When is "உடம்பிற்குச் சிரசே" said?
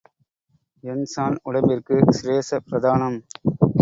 1.45-2.59